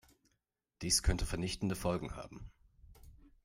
Dies 0.81 1.03
könnte 1.03 1.27
vernichtende 1.27 1.75
Folgen 1.75 2.15
haben. 2.15 2.49